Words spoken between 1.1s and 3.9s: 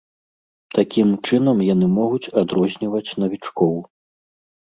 чынам яны могуць адрозніваць навічкоў.